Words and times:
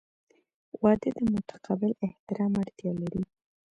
•واده 0.81 1.09
د 1.17 1.19
متقابل 1.33 1.91
احترام 2.05 2.53
اړتیا 2.61 2.91
لري. 3.01 3.21